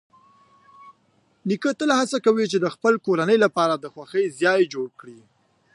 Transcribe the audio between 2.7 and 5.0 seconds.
خپل کورنۍ لپاره د خوښۍ ځای جوړ